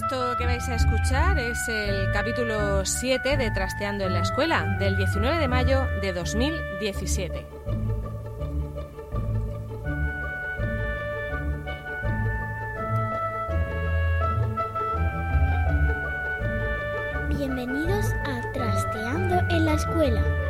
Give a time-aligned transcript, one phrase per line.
[0.00, 4.96] Esto que vais a escuchar es el capítulo 7 de Trasteando en la Escuela, del
[4.96, 7.46] 19 de mayo de 2017.
[17.36, 20.47] Bienvenidos a Trasteando en la Escuela.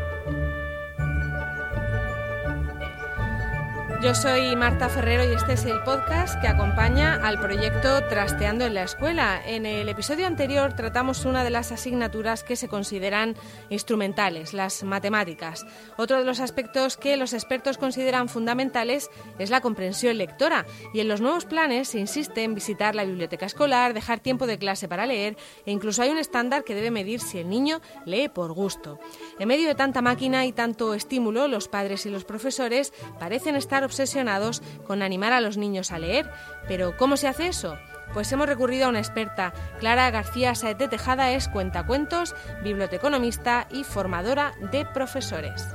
[4.00, 8.74] Yo soy Marta Ferrero y este es el podcast que acompaña al proyecto Trasteando en
[8.74, 9.42] la Escuela.
[9.44, 13.34] En el episodio anterior tratamos una de las asignaturas que se consideran
[13.70, 15.66] instrumentales, las matemáticas.
[15.96, 19.10] Otro de los aspectos que los expertos consideran fundamentales
[19.40, 23.46] es la comprensión lectora y en los nuevos planes se insiste en visitar la biblioteca
[23.46, 27.18] escolar, dejar tiempo de clase para leer e incluso hay un estándar que debe medir
[27.18, 29.00] si el niño lee por gusto.
[29.40, 33.87] En medio de tanta máquina y tanto estímulo, los padres y los profesores parecen estar
[33.88, 36.30] obsesionados con animar a los niños a leer.
[36.68, 37.78] Pero ¿cómo se hace eso?
[38.12, 39.52] Pues hemos recurrido a una experta.
[39.80, 45.66] Clara García Saete Tejada es cuentacuentos, biblioteconomista y formadora de profesores.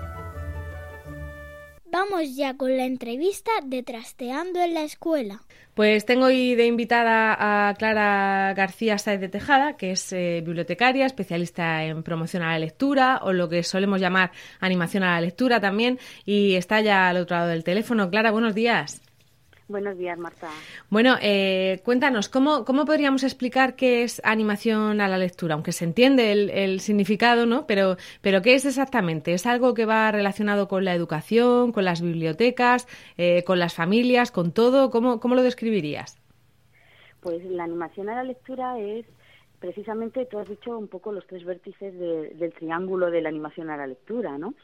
[1.94, 5.44] Vamos ya con la entrevista de Trasteando en la Escuela.
[5.76, 7.38] Pues tengo hoy de invitada
[7.70, 12.58] a Clara García Saez de Tejada, que es eh, bibliotecaria, especialista en promoción a la
[12.58, 17.18] lectura o lo que solemos llamar animación a la lectura también, y está ya al
[17.18, 18.10] otro lado del teléfono.
[18.10, 19.03] Clara, buenos días.
[19.70, 20.50] Buenos días, Marta.
[20.90, 25.56] Bueno, eh, cuéntanos, ¿cómo, ¿cómo podríamos explicar qué es animación a la lectura?
[25.56, 27.66] Aunque se entiende el, el, significado, ¿no?
[27.66, 29.34] Pero, pero ¿qué es exactamente?
[29.34, 34.32] ¿Es algo que va relacionado con la educación, con las bibliotecas, eh, con las familias,
[34.32, 34.90] con todo?
[34.90, 36.20] ¿Cómo, ¿Cómo lo describirías?
[37.22, 39.06] Pues la animación a la lectura es
[39.60, 43.70] precisamente, tú has dicho un poco los tres vértices de, del triángulo de la animación
[43.70, 44.56] a la lectura, ¿no?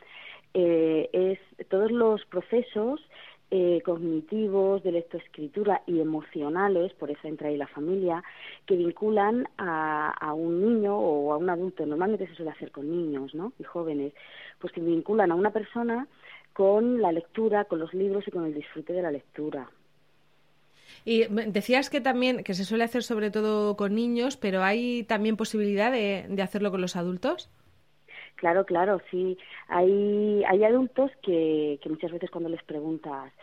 [0.54, 3.00] Eh, es todos los procesos
[3.52, 8.24] eh, cognitivos, de lectoescritura y emocionales, por eso entra ahí la familia,
[8.68, 12.90] que vinculan a, a, un niño o a un adulto, normalmente se suele hacer con
[12.90, 13.54] niños ¿no?
[13.58, 14.14] y jóvenes,
[14.60, 16.08] pues que vinculan a una persona
[16.54, 19.70] con la lectura, con los libros y con el disfrute de la lectura.
[21.06, 25.38] Y decías que también, que se suele hacer sobre todo con niños, pero ¿hay también
[25.38, 27.50] posibilidad de, de hacerlo con los adultos?
[28.40, 29.38] Claro, claro, sí.
[29.68, 33.34] Hay, hay adultos que, que muchas veces cuando les preguntas,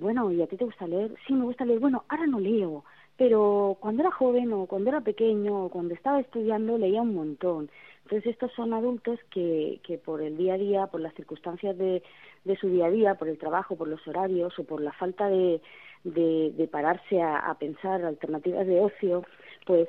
[0.00, 1.14] bueno, ¿y a ti te gusta leer?
[1.26, 1.78] Sí, me gusta leer.
[1.78, 2.84] Bueno, ahora no leo,
[3.16, 7.70] pero cuando era joven o cuando era pequeño o cuando estaba estudiando leía un montón.
[8.04, 12.02] Entonces estos son adultos que, que por el día a día, por las circunstancias de,
[12.44, 15.28] de su día a día, por el trabajo, por los horarios o por la falta
[15.28, 15.60] de,
[16.04, 19.24] de, de pararse a, a pensar alternativas de ocio,
[19.66, 19.88] pues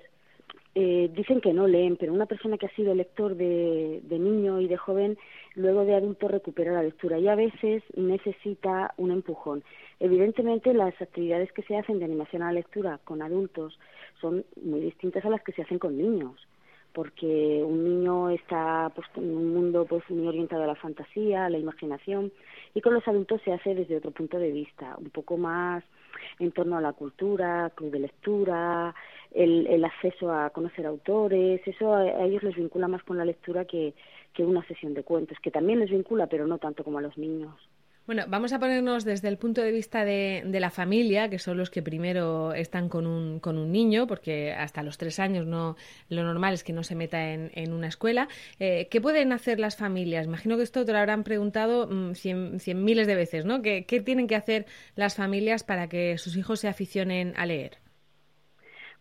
[0.75, 4.59] eh, dicen que no leen, pero una persona que ha sido lector de, de niño
[4.59, 5.17] y de joven,
[5.55, 9.63] luego de adulto recupera la lectura y a veces necesita un empujón.
[9.99, 13.77] Evidentemente, las actividades que se hacen de animación a la lectura con adultos
[14.19, 16.47] son muy distintas a las que se hacen con niños,
[16.93, 21.49] porque un niño está pues, en un mundo pues, muy orientado a la fantasía, a
[21.49, 22.31] la imaginación,
[22.73, 25.83] y con los adultos se hace desde otro punto de vista, un poco más
[26.39, 28.95] en torno a la cultura, club de lectura,
[29.31, 33.25] el, el acceso a conocer autores, eso a, a, ellos les vincula más con la
[33.25, 33.93] lectura que,
[34.33, 37.17] que una sesión de cuentos, que también les vincula, pero no tanto como a los
[37.17, 37.53] niños.
[38.05, 41.69] Bueno, vamos a ponernos desde el punto de vista de, la familia, que son los
[41.69, 45.77] que primero están con un, con un niño, porque hasta los tres años no,
[46.09, 48.27] lo normal es que no se meta en, en una escuela.
[48.59, 50.25] Eh, ¿Qué pueden hacer las familias?
[50.25, 53.61] Imagino que esto te lo habrán preguntado mmm, cien, cien, miles de veces, ¿no?
[53.61, 54.65] ¿Qué, ¿Qué tienen que hacer
[54.97, 57.77] las familias para que sus hijos se aficionen a leer?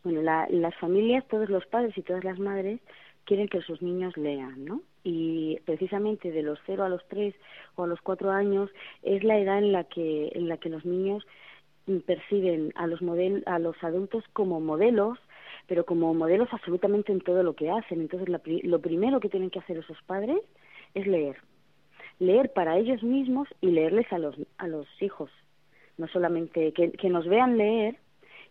[0.04, 2.80] Bueno, la, las familias, todos los padres y todas las madres
[3.24, 4.82] quieren que sus niños lean, ¿no?
[5.04, 7.34] Y precisamente de los cero a los tres
[7.74, 8.70] o a los cuatro años
[9.02, 11.26] es la edad en la que en la que los niños
[12.06, 15.18] perciben a los model a los adultos como modelos
[15.66, 18.00] pero como modelos absolutamente en todo lo que hacen.
[18.00, 20.38] Entonces la, lo primero que tienen que hacer esos padres
[20.94, 21.36] es leer.
[22.18, 25.30] Leer para ellos mismos y leerles a los a los hijos.
[25.98, 27.96] No solamente que, que nos vean leer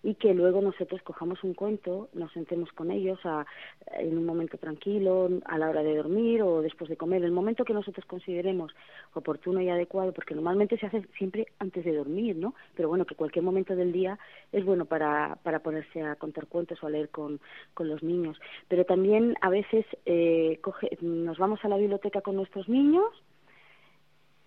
[0.04, 3.46] y que luego nosotros cojamos un cuento, nos sentemos con ellos a,
[3.94, 7.66] en un momento tranquilo, a la hora de dormir o después de comer, el momento
[7.66, 8.74] que nosotros consideremos
[9.14, 12.56] oportuno y adecuado, porque normalmente se hace siempre antes de dormir, ¿no?
[12.76, 14.18] Pero bueno, que cualquier momento del día
[14.52, 17.40] es bueno para, para ponerse a contar cuentos o a leer con,
[17.74, 18.40] con los niños.
[18.68, 23.06] Pero también a veces eh, coge, nos vamos a la biblioteca con nuestros niños,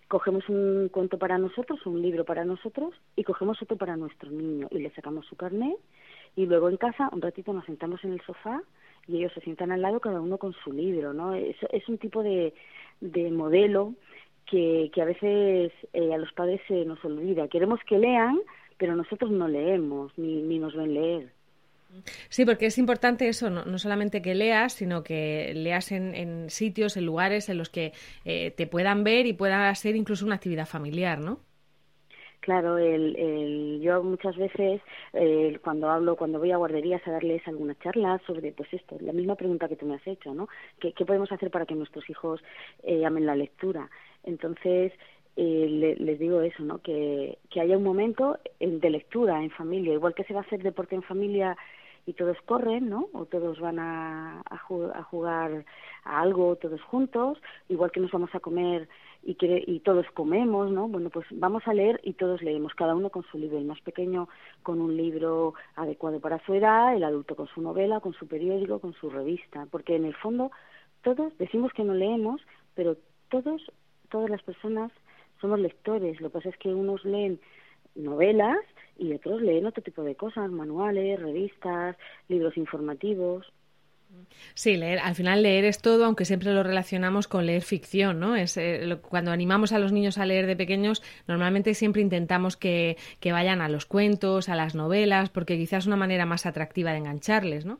[0.07, 4.67] cogemos un cuento para nosotros, un libro para nosotros y cogemos otro para nuestro niño
[4.71, 5.77] y le sacamos su carnet
[6.35, 8.61] y luego en casa un ratito nos sentamos en el sofá
[9.07, 11.33] y ellos se sientan al lado cada uno con su libro, ¿no?
[11.33, 11.55] Es,
[11.87, 12.53] un tipo de,
[13.01, 13.93] de modelo
[14.47, 17.47] que, que a veces eh, a los padres se nos olvida.
[17.47, 18.39] Queremos que lean,
[18.77, 21.34] pero nosotros no leemos ni, ni nos ven leer.
[22.29, 27.05] Sí, porque es importante eso, no, solamente que leas, sino que leas en, sitios, en
[27.05, 27.93] lugares en los que
[28.25, 31.39] eh, te puedan ver y pueda ser incluso una actividad familiar, ¿no?
[32.45, 34.79] Claro, el, el, yo muchas veces
[35.13, 39.13] eh, cuando hablo, cuando voy a guarderías a darles alguna charla sobre, pues esto, la
[39.13, 40.47] misma pregunta que tú me has hecho, ¿no?
[40.79, 42.43] ¿Qué, podemos hacer para que nuestros hijos
[42.83, 43.89] eh, amen la lectura?
[44.23, 44.93] Entonces,
[45.37, 46.77] eh, les digo eso, ¿no?
[46.83, 50.61] Que, que haya un momento de lectura en familia, igual que se va a hacer
[50.61, 51.57] deporte en familia
[52.05, 53.09] y todos corren, ¿no?
[53.13, 54.57] O todos van a, a,
[55.03, 55.65] jugar
[56.03, 58.87] a algo todos juntos, igual que nos vamos a comer
[59.23, 60.87] y, que, y todos comemos, ¿no?
[60.87, 63.81] Bueno, pues vamos a leer y todos leemos, cada uno con su libro, el más
[63.81, 64.29] pequeño
[64.61, 68.79] con un libro adecuado para su edad, el adulto con su novela, con su periódico,
[68.79, 70.51] con su revista, porque en el fondo
[71.01, 72.41] todos decimos que no leemos,
[72.75, 72.97] pero
[73.29, 73.71] todos,
[74.09, 74.91] todas las personas
[75.41, 77.39] somos lectores, lo que pasa es que unos leen
[77.95, 78.59] novelas
[78.97, 81.97] y otros leen otro tipo de cosas, manuales, revistas,
[82.27, 83.51] libros informativos.
[84.53, 88.35] Sí, leer, al final leer es todo, aunque siempre lo relacionamos con leer ficción, ¿no?
[88.35, 92.97] Es, eh, cuando animamos a los niños a leer de pequeños, normalmente siempre intentamos que,
[93.19, 96.91] que vayan a los cuentos, a las novelas, porque quizás es una manera más atractiva
[96.91, 97.79] de engancharles, ¿no?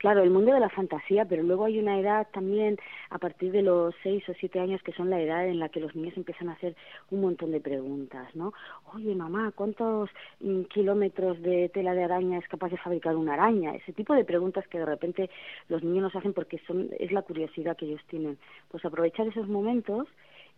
[0.00, 2.78] Claro, el mundo de la fantasía, pero luego hay una edad también
[3.10, 5.78] a partir de los seis o siete años que son la edad en la que
[5.78, 6.74] los niños empiezan a hacer
[7.10, 8.54] un montón de preguntas, ¿no?
[8.94, 10.08] Oye, mamá, ¿cuántos
[10.40, 13.74] mm, kilómetros de tela de araña es capaz de fabricar una araña?
[13.74, 15.28] Ese tipo de preguntas que de repente
[15.68, 18.38] los niños nos hacen porque son es la curiosidad que ellos tienen.
[18.70, 20.08] Pues aprovechar esos momentos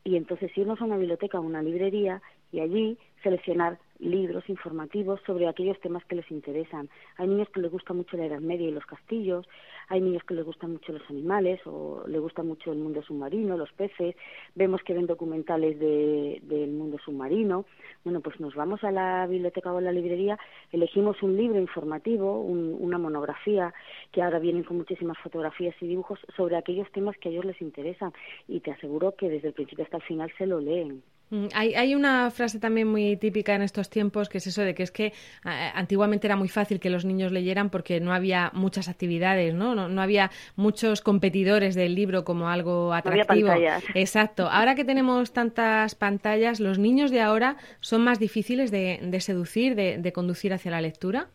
[0.04, 2.22] y entonces irnos a una biblioteca o una librería
[2.52, 6.90] y allí seleccionar libros informativos sobre aquellos temas que les interesan.
[7.16, 9.46] Hay niños que les gusta mucho la Edad Media y los castillos,
[9.88, 13.56] hay niños que les gustan mucho los animales o les gusta mucho el mundo submarino,
[13.56, 14.16] los peces,
[14.54, 17.64] vemos que ven documentales de, del mundo submarino.
[18.04, 20.38] Bueno, pues nos vamos a la biblioteca o a la librería,
[20.72, 23.72] elegimos un libro informativo, una monografía,
[24.10, 27.60] que ahora vienen con muchísimas fotografías y dibujos sobre aquellos temas que a ellos les
[27.60, 28.12] interesan
[28.48, 31.02] y te aseguro que desde el principio hasta el final se lo leen.
[31.32, 34.74] Mm, hay, hay, una frase también muy típica en estos tiempos que es eso de
[34.74, 38.86] que es que antiguamente era muy fácil que los niños leyeran porque no había muchas
[38.86, 39.74] actividades, ¿no?
[39.74, 43.48] No, había muchos competidores del libro como algo atractivo.
[43.94, 44.46] Exacto.
[44.50, 49.96] Ahora que tenemos tantas pantallas, ¿los niños de ahora son más difíciles de, seducir, de,
[49.96, 51.28] de conducir hacia la lectura?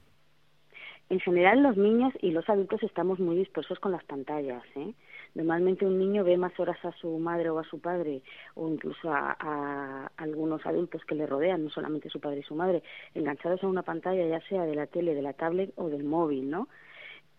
[1.09, 4.93] En general, los niños y los adultos estamos muy dispersos con las pantallas, ¿eh?
[5.37, 8.23] Normalmente un niño ve más horas a su madre o a su padre,
[8.55, 12.81] o incluso a, algunos adultos que le rodean, no solamente su padre y su madre,
[13.13, 16.49] enganchados a una pantalla, ya sea de la tele, de la tablet o del móvil,
[16.49, 16.67] ¿no?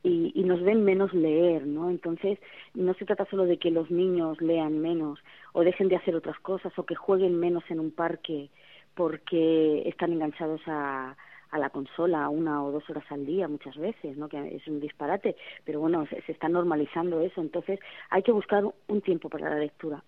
[0.04, 1.90] Y, y, nos ven menos leer, ¿no?
[1.90, 2.38] Entonces,
[2.72, 5.18] no se trata solo de que los niños lean menos
[5.52, 8.48] o dejen de hacer otras cosas o que jueguen menos en un parque
[8.94, 11.16] porque están enganchados a,
[11.50, 14.28] a la consola una o dos horas al día muchas veces, ¿no?
[14.28, 19.00] Que es un disparate, pero bueno, se, está normalizando eso, entonces hay que buscar un
[19.00, 20.02] tiempo para la lectura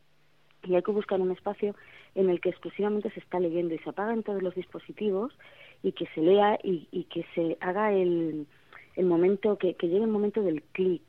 [0.62, 1.74] y hay que buscar un espacio
[2.14, 5.32] en el que exclusivamente se está leyendo y se apagan todos los dispositivos
[5.82, 8.46] y que se lea y, y que se haga el,
[8.96, 11.02] el momento, que, que llegue el momento del clic.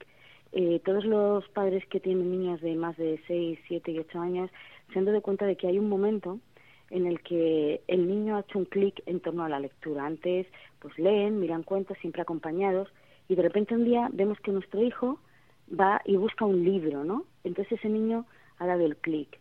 [0.53, 4.51] Eh, todos los padres que tienen niños de más de 6, 7 y 8 años
[4.91, 6.39] se han dado cuenta de que hay un momento
[6.91, 10.05] en el que el niño ha hecho un clic en torno a la lectura.
[10.05, 10.45] Antes,
[10.79, 12.89] pues leen, miran cuentos, siempre acompañados,
[13.27, 15.19] y de repente un día vemos que nuestro hijo
[15.67, 17.25] va y busca un libro, ¿no?
[17.43, 18.25] Entonces ese niño
[18.59, 19.39] ha dado el clic.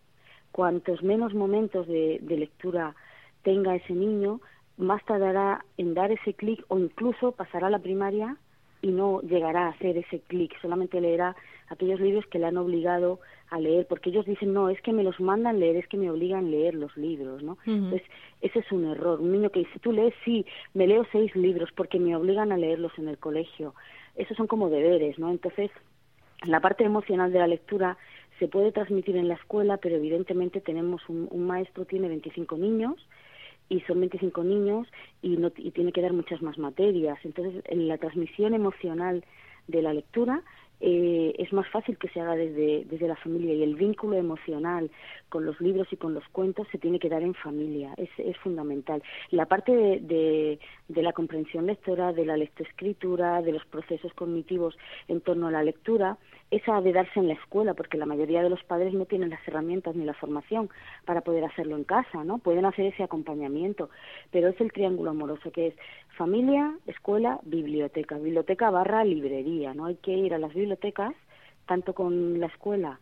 [0.53, 2.95] Cuantos menos momentos de, de lectura
[3.43, 4.41] tenga ese niño,
[4.77, 8.37] más tardará en dar ese clic o incluso pasará a la primaria
[8.83, 11.37] y no llegará a hacer ese clic, solamente leerá
[11.69, 13.21] aquellos libros que le han obligado
[13.51, 16.11] a leer, porque ellos dicen, no, es que me los mandan leer, es que me
[16.11, 17.59] obligan a leer los libros, ¿no?
[17.67, 18.03] Entonces,
[18.41, 19.21] ese es un error.
[19.21, 22.57] Un niño que dice, tú lees, sí, me leo seis libros porque me obligan a
[22.57, 23.75] leerlos en el colegio.
[24.17, 25.31] Esos son como deberes, ¿no?
[25.31, 25.71] Entonces,
[26.45, 27.99] la parte emocional de la lectura
[28.39, 32.97] se puede transmitir en la escuela, pero evidentemente tenemos un, un maestro, tiene 25 niños,
[33.71, 34.87] y son 25 niños
[35.23, 37.19] y, no, y tiene que dar muchas más materias.
[37.25, 39.25] Entonces, en la transmisión emocional
[39.69, 40.43] de la lectura
[40.81, 44.91] eh, es más fácil que se haga desde, desde la familia y el vínculo emocional
[45.29, 48.37] con los libros y con los cuentos se tiene que dar en familia, es, es
[48.39, 49.03] fundamental.
[49.31, 50.59] La parte de,
[50.89, 54.77] de, la comprensión lectora, de la lectoescritura, de los procesos cognitivos
[55.09, 56.19] en torno a la lectura,
[56.51, 59.47] esa de darse en la escuela, porque la mayoría de los padres no tienen las
[59.47, 60.69] herramientas ni la formación
[61.05, 62.39] para poder hacerlo en casa, ¿no?
[62.39, 63.91] Pueden hacer ese acompañamiento,
[64.33, 65.75] pero es el triángulo amoroso que es
[66.21, 69.87] familia, escuela, biblioteca, biblioteca barra librería, ¿no?
[69.87, 71.15] Hay que ir a las bibliotecas,
[71.67, 73.01] tanto con la escuela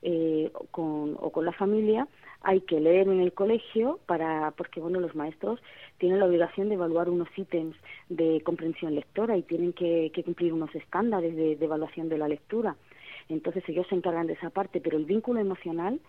[0.00, 2.08] eh, con, o con la familia,
[2.40, 5.60] hay que leer en el colegio para porque bueno los maestros
[5.98, 7.76] tienen la obligación de evaluar unos ítems
[8.08, 12.76] de comprensión lectora y tienen que, cumplir unos estándares de, de, evaluación de la lectura.
[13.28, 16.00] Entonces ellos se encargan de esa parte pero el vínculo emocional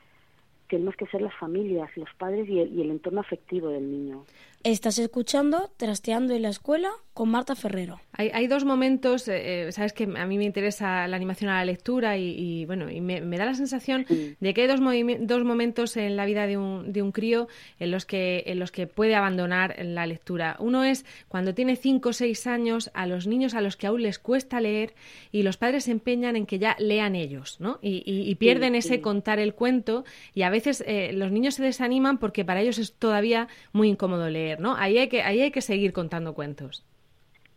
[0.69, 4.23] tenemos que ser las familias los padres y el, y el entorno afectivo del niño
[4.65, 8.01] Estás escuchando Trasteando en la Escuela con Marta Ferrero.
[8.11, 11.59] Hay, hay dos momentos, eh, eh, sabes que a mí me interesa la animación a
[11.59, 14.05] la lectura y, bueno, y me, da la sensación
[14.39, 14.81] de que hay dos,
[15.21, 17.47] dos momentos en la vida de un, de un crío
[17.79, 20.57] en los, que, en los que puede abandonar la lectura.
[20.59, 24.01] Uno es cuando tiene cinco o seis años a los niños a los que aún
[24.01, 24.93] les cuesta leer
[25.31, 27.79] y los padres se empeñan en que ya lean ellos, ¿no?
[27.81, 30.03] Y, pierden ese contar el cuento
[30.33, 34.29] y a veces eh, los niños se desaniman porque para ellos es todavía muy incómodo
[34.29, 34.54] leer.
[34.59, 34.75] ¿No?
[34.75, 36.83] Ahí hay que, ahí hay que seguir contando cuentos.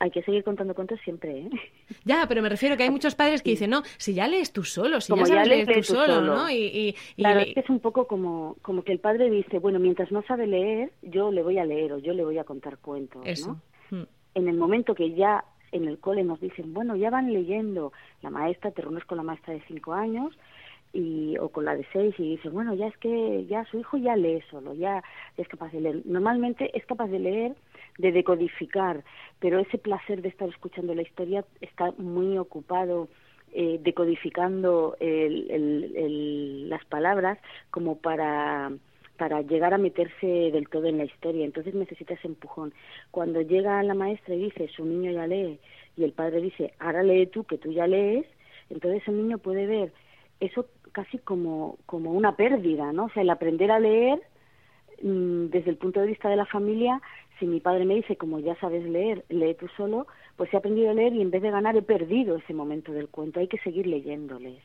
[0.01, 1.51] Hay que seguir contando cuentos siempre, ¿eh?
[2.05, 4.63] Ya, pero me refiero que hay muchos padres que dicen, no, si ya lees tú
[4.63, 6.51] solo, si ya sabes leer tú, solo, ¿no?
[6.51, 10.13] Y, claro, es que es un poco como, como que el padre dice, bueno, mientras
[10.13, 13.23] no sabe leer, yo le voy a leer o yo le voy a contar cuentos,
[13.25, 13.61] Eso.
[13.91, 13.99] ¿no?
[13.99, 14.07] Hmm.
[14.35, 18.31] En el momento que ya en el cole nos dicen, bueno, ya van leyendo, la
[18.31, 20.37] maestra, te reúnes con la maestra de cinco años,
[20.99, 23.97] y o con la de seis y dice bueno ya es que ya su hijo
[23.97, 25.03] ya lee solo ya
[25.37, 27.55] es capaz de leer normalmente es capaz de leer
[27.99, 29.05] de decodificar
[29.39, 33.09] pero ese placer de estar escuchando la historia está muy ocupado
[33.53, 37.39] eh, decodificando el, el, las palabras
[37.71, 38.73] como para
[39.17, 41.45] para llegar a meterse del todo en la historia.
[41.45, 42.73] Entonces necesita ese empujón.
[43.11, 45.59] Cuando llega la maestra y dice su niño ya lee
[45.97, 48.27] y el padre dice ahora lee tú que tú ya lees
[48.71, 49.93] entonces el niño puede ver.
[50.41, 53.07] Eso casi como, como una pérdida, ¿no?
[53.07, 54.21] O sea, el aprender a leer
[55.03, 57.01] mm, desde el punto de vista de la familia,
[57.39, 60.91] si mi padre me dice, como ya sabes leer, lee tú solo, pues he aprendido
[60.91, 63.41] a leer y en vez de ganar he perdido ese momento del cuento.
[63.41, 64.63] Hay que seguir leyéndoles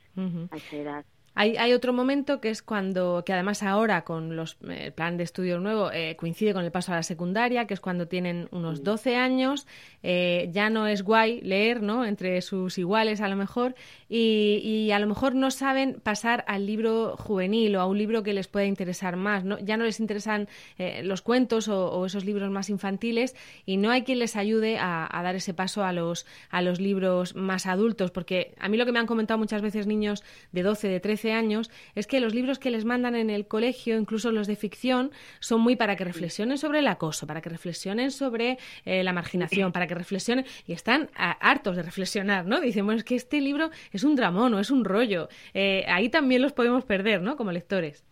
[0.51, 1.06] a esa edad.
[1.36, 5.24] Hay, hay, otro momento que es cuando, que además ahora con los, el plan de
[5.24, 8.84] estudio nuevo eh, coincide con el paso a la secundaria, que es cuando tienen unos
[8.84, 9.66] 12 años,
[10.04, 12.06] eh, ya no es guay leer, ¿no?
[12.06, 13.74] Entre sus iguales a lo mejor,
[14.08, 18.22] y, y, a lo mejor no saben pasar al libro juvenil o a un libro
[18.22, 19.58] que les pueda interesar más, ¿no?
[19.58, 20.48] Ya no les interesan
[20.78, 23.36] eh, los cuentos o, esos libros más infantiles
[23.66, 26.80] y no hay quien les ayude a, a, dar ese paso a los, a los
[26.80, 30.62] libros más adultos, porque a mí lo que me han comentado muchas veces niños de
[30.62, 34.32] 12, de 13 años es que los libros que les mandan en el colegio, incluso
[34.32, 38.58] los de ficción, son muy para que reflexionen sobre el acoso, para que reflexionen sobre
[38.86, 42.60] eh, la marginación, para que reflexionen y están hartos de reflexionar, ¿no?
[42.60, 45.30] Dicen, bueno, es que este libro es un dramón o es un rollo.
[45.53, 47.38] Eh, ahí también los podemos perder, ¿no?
[47.38, 48.03] Como lectores.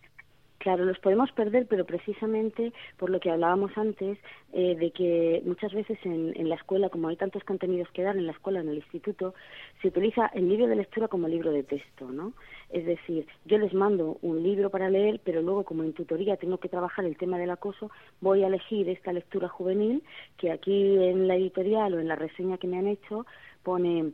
[0.62, 4.16] Claro, los podemos perder, pero precisamente por lo que hablábamos antes,
[4.52, 8.16] eh, de que muchas veces en, en, la escuela, como hay tantos contenidos que dar
[8.16, 9.34] en la escuela, en el instituto,
[9.80, 12.32] se utiliza el libro de lectura como libro de texto, ¿no?
[12.70, 16.58] Es decir, yo les mando un libro para leer, pero luego como en tutoría tengo
[16.58, 17.90] que trabajar el tema del acoso,
[18.20, 20.04] voy a elegir esta lectura juvenil
[20.36, 23.26] que aquí en la editorial o en la reseña que me han hecho
[23.64, 24.12] pone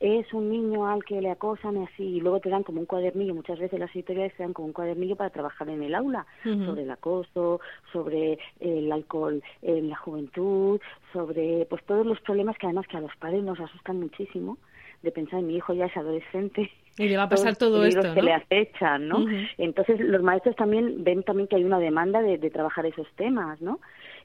[0.00, 2.86] es un niño al que le acosan y así, y luego te dan como un
[2.86, 6.26] cuadernillo, muchas veces las editoriales te dan como un cuadernillo para trabajar en el aula,
[6.42, 7.60] sobre el acoso,
[7.92, 10.80] sobre el alcohol en la juventud,
[11.12, 14.58] sobre pues todos los problemas que además que a los padres nos asustan muchísimo
[15.02, 18.14] de pensar mi hijo ya es adolescente y le va a pasar todo esto ¿no?
[18.14, 19.24] que le acechan no
[19.56, 23.62] entonces los maestros también ven también que hay una demanda de, de trabajar esos temas
[23.62, 23.80] no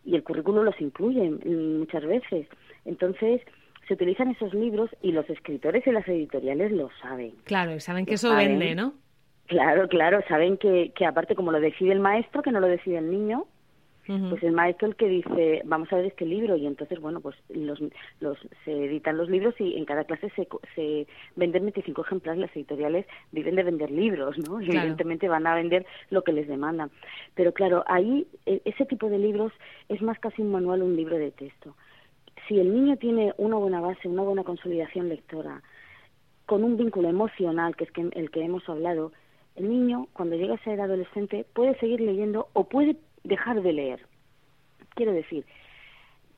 [0.06, 2.48] y el currículo los incluye muchas veces.
[2.86, 3.42] Entonces
[3.88, 7.34] se utilizan esos libros y los escritores y las editoriales lo saben.
[7.44, 8.94] Claro, saben que eso vende, ¿no?
[9.48, 12.98] Claro, claro, saben que, que aparte como lo decide el maestro, que no lo decide
[12.98, 13.46] el niño,
[14.06, 17.36] pues el maestro el que dice, vamos a ver este libro y entonces, bueno, pues
[17.50, 17.80] los,
[18.20, 22.56] los, se editan los libros y en cada clase se, se venden 25 ejemplares, las
[22.56, 24.62] editoriales viven de vender libros, ¿no?
[24.62, 26.92] Evidentemente van a vender lo que les demandan.
[27.34, 29.52] Pero claro, ahí e, ese tipo de libros
[29.90, 31.76] es más casi un manual, un libro de texto
[32.48, 35.62] si el niño tiene una buena base, una buena consolidación lectora,
[36.46, 39.12] con un vínculo emocional, que es el que hemos hablado,
[39.56, 44.06] el niño, cuando llega a ser adolescente, puede seguir leyendo o puede dejar de leer.
[44.96, 45.46] Quiero decir,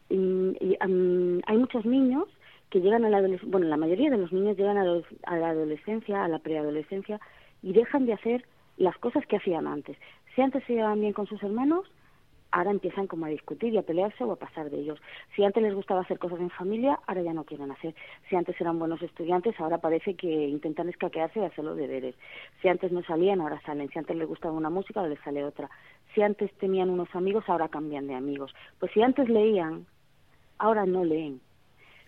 [0.10, 2.26] y, mm, hay muchos niños
[2.70, 4.84] que llegan a la adolescencia, bueno, la mayoría de los niños llegan a,
[5.24, 7.20] a la adolescencia, a la preadolescencia,
[7.64, 8.46] y dejan de hacer
[8.78, 9.98] las cosas que hacían antes.
[10.36, 11.86] Si antes se llevaban bien con sus hermanos,
[12.52, 15.00] ahora empiezan como a discutir y a pelearse o a pasar de ellos.
[15.36, 17.96] Si antes les gustaba hacer cosas en familia, ahora ya no quieren hacer.
[18.30, 22.16] Si antes eran buenos estudiantes, ahora parece que intentan escaquearse y hacer los deberes.
[22.62, 23.90] Si antes no salían, ahora salen.
[23.90, 25.70] Si antes les gustaba una música, ahora les sale otra.
[26.14, 28.54] Si antes tenían unos amigos, ahora cambian de amigos.
[28.80, 29.86] Pues si antes leían,
[30.58, 31.42] ahora no leen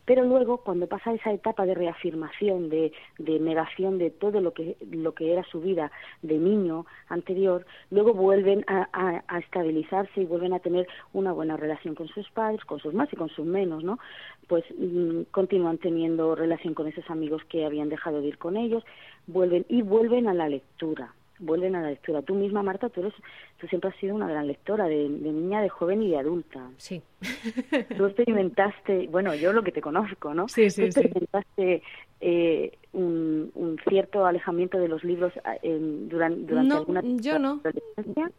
[0.05, 5.13] pero luego cuando pasa esa etapa de reafirmación, de, negación de todo lo que, lo
[5.13, 5.91] que era su vida
[6.21, 12.07] de niño anterior, luego vuelven a, estabilizarse y vuelven a tener una buena relación con
[12.07, 13.99] sus padres, con sus más y con sus menos, ¿no?
[14.47, 18.83] Pues mm, continúan teniendo relación con esos amigos que habían dejado de ir con ellos,
[19.27, 22.21] vuelven y vuelven a la lectura vuelven a la lectura.
[22.21, 23.13] Tú misma, Marta, tú, eres,
[23.57, 26.69] tú siempre has sido una gran lectora, de, niña, de joven y de adulta.
[26.77, 27.01] Sí.
[27.97, 30.47] Tú experimentaste, bueno, yo lo que te conozco, ¿no?
[30.47, 31.83] Sí, sí, tú experimentaste
[32.21, 35.31] eh, un, cierto alejamiento de los libros
[35.61, 37.61] eh, durante, durante no, alguna yo no.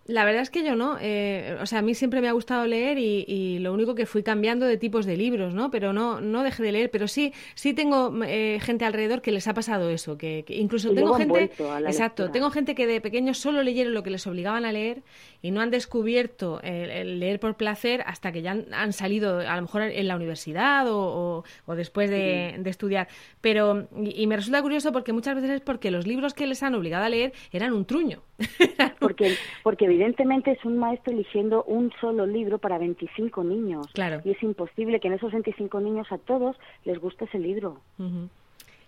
[0.07, 0.97] La verdad es que yo no.
[1.00, 4.23] Eh, o sea, a mí siempre me ha gustado leer y, lo único que fui
[4.23, 5.71] cambiando de tipos de libros, ¿no?
[5.71, 6.90] Pero no, no dejé de leer.
[6.90, 8.12] Pero sí, sí tengo
[8.61, 11.50] gente alrededor que les ha pasado eso, que, incluso tengo gente,
[11.87, 15.02] exacto, tengo gente que de pequeños solo leyeron lo que les obligaban a leer
[15.42, 19.62] y no han descubierto el, leer por placer hasta que ya han, salido, a lo
[19.62, 23.09] mejor en la universidad o, después de, estudiar.
[23.40, 26.75] Pero, y, me resulta curioso porque muchas veces es porque los libros que les han
[26.75, 28.23] obligado a leer eran un truño.
[28.99, 33.87] porque, porque evidentemente es un maestro eligiendo un solo libro para 25 niños.
[33.94, 34.20] Claro.
[34.25, 37.80] Y es imposible que en esos 25 niños a todos les guste ese libro.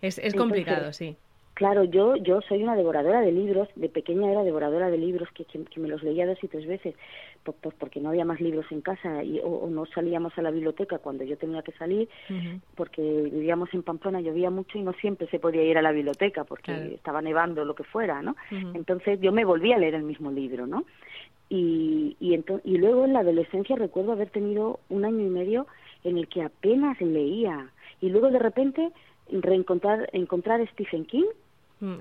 [0.00, 1.16] Es, es complicado, sí.
[1.54, 5.44] Claro, yo yo soy una devoradora de libros, de pequeña era devoradora de libros que,
[5.44, 6.94] que, me los leía dos y tres veces,
[7.42, 10.98] pues, porque no había más libros en casa y, o, no salíamos a la biblioteca
[10.98, 12.08] cuando yo tenía que salir,
[12.74, 16.44] porque vivíamos en Pamplona, llovía mucho y no siempre se podía ir a la biblioteca
[16.44, 18.34] porque estaba nevando lo que fuera, ¿no?
[18.50, 20.84] Entonces yo me volví a leer el mismo libro, ¿no?
[21.50, 25.66] Y, y, y luego en la adolescencia recuerdo haber tenido un año y medio
[26.02, 27.68] en el que apenas leía
[28.00, 28.90] y luego de repente
[29.30, 31.26] reencontrar encontrar Stephen King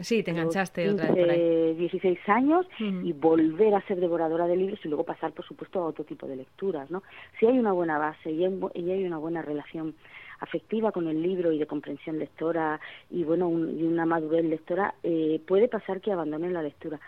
[0.02, 1.74] sí, te enganchaste otra vez por ahí.
[1.76, 5.86] 16 años y volver a ser devoradora de libros y luego pasar, por supuesto, a
[5.86, 7.04] otro tipo de lecturas, ¿no?
[7.40, 9.96] Si hay una buena base y hay, una buena relación
[10.40, 15.40] afectiva con el libro y de comprensión lectora y, bueno, y una madurez lectora, eh,
[15.48, 17.00] puede pasar que abandonen la lectura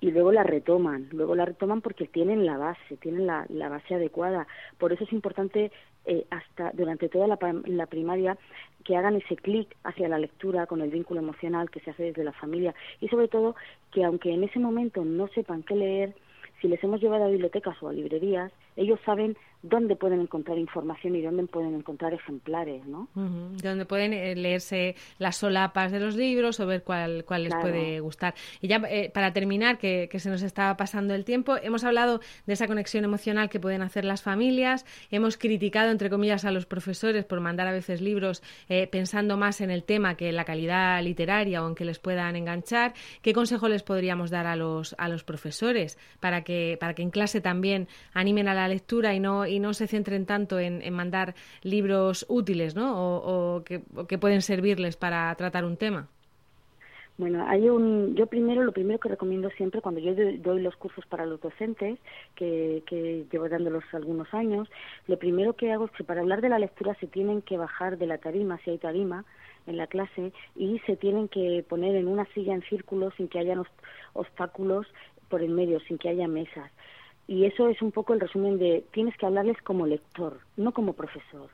[0.00, 3.94] y luego la retoman, luego la retoman porque tienen la base, tienen la, la base
[3.94, 4.46] adecuada.
[4.78, 5.72] Por eso es importante
[6.08, 8.38] eh, hasta durante toda la, la primaria
[8.82, 12.24] que hagan ese clic hacia la lectura con el vínculo emocional que se hace desde
[12.24, 12.74] la familia.
[13.02, 13.54] Y sobre todo
[13.92, 16.14] que aunque en ese momento no sepan qué leer,
[16.62, 21.16] si les hemos llevado a bibliotecas o a librerías, ellos saben dónde pueden encontrar información
[21.16, 23.08] y dónde pueden encontrar ejemplares, ¿no?
[23.14, 28.00] Dónde pueden eh, leerse las solapas de los libros o ver cuál, cuál les puede
[28.00, 28.34] gustar.
[28.60, 32.52] Y ya eh, para terminar, que, se nos estaba pasando el tiempo, hemos hablado de
[32.52, 37.24] esa conexión emocional que pueden hacer las familias, hemos criticado, entre comillas, a los profesores
[37.24, 41.02] por mandar a veces libros eh, pensando más en el tema que en la calidad
[41.02, 42.94] literaria o en que les puedan enganchar.
[43.22, 47.10] ¿Qué consejo les podríamos dar a los, a los profesores para que, para que en
[47.10, 51.34] clase también animen a la lectura y no y no se centren tanto en, mandar
[51.62, 52.94] libros útiles, ¿no?
[52.96, 53.80] O, que,
[54.18, 56.08] pueden servirles para tratar un tema.
[57.16, 61.04] Bueno, hay un, yo primero, lo primero que recomiendo siempre cuando yo doy los cursos
[61.06, 61.98] para los docentes,
[62.36, 64.68] que, que llevo dándolos algunos años,
[65.08, 67.98] lo primero que hago es que para hablar de la lectura se tienen que bajar
[67.98, 69.24] de la tarima, si hay tarima,
[69.66, 73.38] en la clase, y se tienen que poner en una silla en círculo sin que
[73.38, 73.60] haya
[74.14, 74.86] obstáculos
[75.28, 76.72] por el medio, sin que haya mesas.
[77.28, 80.94] Y eso es un poco el resumen de tienes que hablarles como lector, no como
[80.94, 81.50] profesor.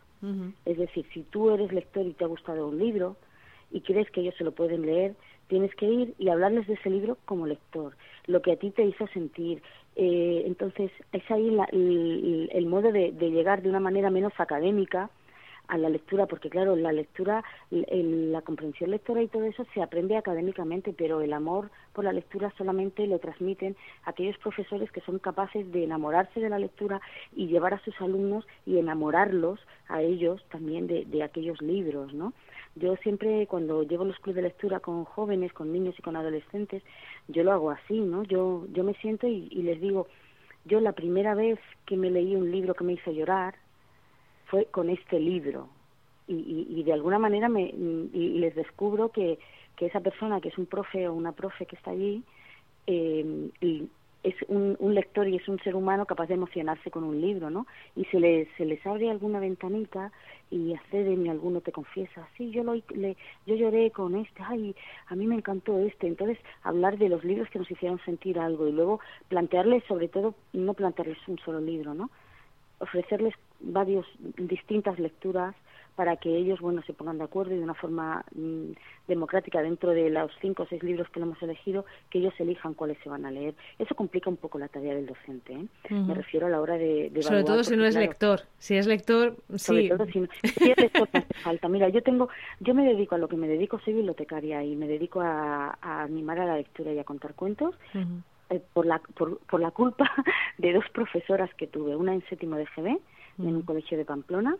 [0.64, 3.14] Es decir, si tú eres lector y te ha gustado un libro
[3.70, 5.14] y crees que ellos se lo pueden leer,
[5.48, 7.94] tienes que ir y hablarles de ese libro como lector,
[8.26, 9.62] lo que a ti te hizo sentir.
[9.96, 15.10] Eh, entonces, es ahí el, modo de, llegar de una manera menos académica
[15.68, 20.16] a la lectura, porque claro, la lectura, la comprensión lectora y todo eso se aprende
[20.16, 25.70] académicamente, pero el amor por la lectura solamente lo transmiten aquellos profesores que son capaces
[25.72, 27.00] de enamorarse de la lectura
[27.34, 32.32] y llevar a sus alumnos y enamorarlos a ellos también de, de aquellos libros, ¿no?
[32.76, 36.82] Yo siempre cuando llevo los clubes de lectura con jóvenes, con niños y con adolescentes,
[37.28, 38.24] yo lo hago así, ¿no?
[38.24, 40.08] Yo, yo me siento y les digo,
[40.64, 43.54] yo la primera vez que me leí un libro que me hizo llorar,
[44.46, 45.68] fue con este libro.
[46.26, 49.38] Y, y, de alguna manera me, y les descubro que,
[49.76, 52.22] que esa persona, que es un profe o una profe que está allí,
[52.86, 53.50] eh,
[54.24, 57.50] es un, un, lector y es un ser humano capaz de emocionarse con un libro,
[57.50, 57.66] ¿no?
[57.94, 60.12] Y se les, se les abre alguna ventanita
[60.50, 64.74] y acceden y alguno te confiesa, sí, yo, lo, le, yo lloré con este, ay,
[65.08, 66.06] a mí me encantó este.
[66.06, 70.34] Entonces, hablar de los libros que nos hicieron sentir algo y luego plantearles, sobre todo,
[70.54, 72.10] no plantearles un solo libro, ¿no?
[72.78, 73.34] Ofrecerles
[73.72, 75.54] varios, distintas lecturas
[75.96, 78.72] para que ellos bueno se pongan de acuerdo y de una forma mm,
[79.06, 82.98] democrática dentro de los cinco o seis libros que hemos elegido que ellos elijan cuáles
[83.02, 83.54] se van a leer.
[83.78, 85.66] Eso complica un poco la tarea del docente ¿eh?
[85.90, 88.40] me refiero a la hora de, de sobre todo si no es lector.
[88.58, 89.58] Si es lector sí.
[89.58, 90.26] sobre todo si,
[90.58, 91.68] si es lector hace falta.
[91.68, 92.28] Mira yo tengo
[92.60, 96.02] yo me dedico a lo que me dedico soy bibliotecaria y me dedico a, a
[96.02, 97.74] animar a la lectura y a contar cuentos
[98.50, 100.10] eh, por la por, por la culpa
[100.58, 102.98] de dos profesoras que tuve una en séptimo de GB
[103.38, 104.56] en un colegio de Pamplona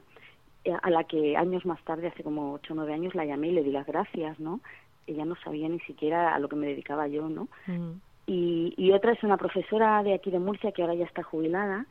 [0.83, 3.53] a la que años más tarde, hace como ocho o nueve años, la llamé y
[3.53, 4.61] le di las gracias, ¿no?
[5.07, 7.49] Ella no sabía ni siquiera a lo que me dedicaba yo, ¿no?
[8.27, 11.87] y, y otra es una profesora de aquí de Murcia que ahora ya está jubilada,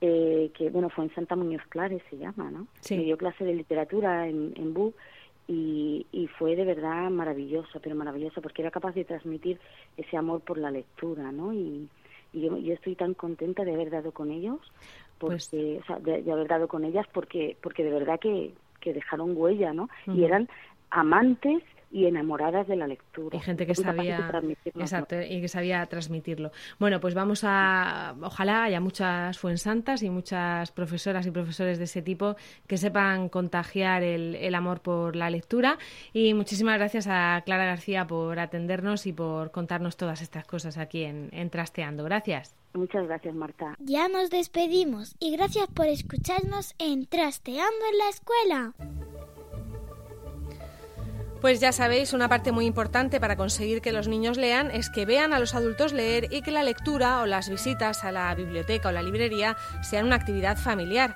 [0.00, 2.68] eh, que bueno, fue en Santa Muñoz Clares, se llama, ¿no?
[2.80, 2.96] Sí.
[2.96, 4.94] Me dio clase de literatura en, en BU
[5.48, 9.58] y, y fue de verdad maravillosa, pero maravillosa, porque era capaz de transmitir
[9.96, 11.52] ese amor por la lectura, ¿no?
[11.52, 11.88] Y,
[12.32, 14.60] y yo, yo estoy tan contenta de haber dado con ellos
[15.18, 18.52] porque pues, o sea, de, de, haber dado con ellas porque porque de verdad que,
[18.80, 20.16] que dejaron huella no uh -huh.
[20.16, 20.48] y eran
[20.90, 21.62] amantes
[21.94, 23.36] y enamoradas de la lectura.
[23.36, 24.28] Y gente que sabía
[24.74, 26.50] exacto, y que sabía transmitirlo.
[26.80, 32.02] Bueno, pues vamos a ojalá haya muchas fuensantas y muchas profesoras y profesores de ese
[32.02, 32.34] tipo
[32.66, 35.78] que sepan contagiar el, el amor por la lectura
[36.12, 41.04] y muchísimas gracias a Clara García por atendernos y por contarnos todas estas cosas aquí
[41.04, 42.02] en, en Trasteando.
[42.02, 42.63] Gracias.
[42.74, 43.76] Muchas gracias, Marta.
[43.78, 48.72] Ya nos despedimos y gracias por escucharnos en Trasteando en la Escuela.
[51.40, 55.04] Pues ya sabéis, una parte muy importante para conseguir que los niños lean es que
[55.04, 58.88] vean a los adultos leer y que la lectura o las visitas a la biblioteca
[58.88, 61.14] o la librería sean una actividad familiar.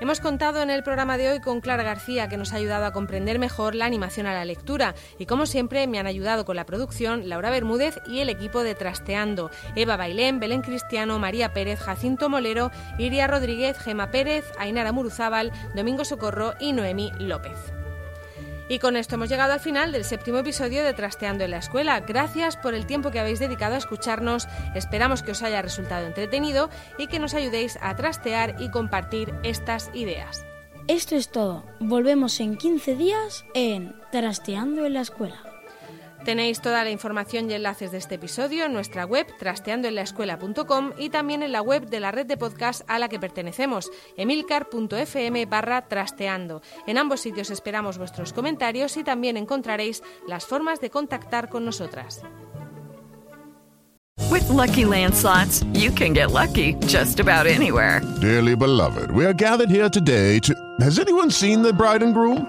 [0.00, 2.92] Hemos contado en el programa de hoy con Clara García, que nos ha ayudado a
[2.92, 4.94] comprender mejor la animación a la lectura.
[5.18, 8.74] Y como siempre, me han ayudado con la producción Laura Bermúdez y el equipo de
[8.74, 9.50] Trasteando.
[9.76, 16.04] Eva Bailén, Belén Cristiano, María Pérez, Jacinto Molero, Iria Rodríguez, Gema Pérez, Ainara Muruzábal, Domingo
[16.04, 17.83] Socorro y Noemí López.
[18.68, 22.00] Y con esto hemos llegado al final del séptimo episodio de Trasteando en la Escuela.
[22.00, 24.48] Gracias por el tiempo que habéis dedicado a escucharnos.
[24.74, 29.90] Esperamos que os haya resultado entretenido y que nos ayudéis a trastear y compartir estas
[29.92, 30.44] ideas.
[30.88, 31.64] Esto es todo.
[31.80, 35.53] Volvemos en 15 días en Trasteando en la Escuela.
[36.24, 41.42] Tenéis toda la información y enlaces de este episodio en nuestra web trasteandoenlaescuela.com y también
[41.42, 46.62] en la web de la red de podcast a la que pertenecemos, emilcar.fm barra trasteando.
[46.86, 52.22] En ambos sitios esperamos vuestros comentarios y también encontraréis las formas de contactar con nosotras.
[54.30, 58.00] With lucky landslots, you can get lucky just about anywhere.
[58.20, 60.54] Dearly beloved, we are gathered here today to.
[60.80, 62.48] Has anyone seen the bride and groom?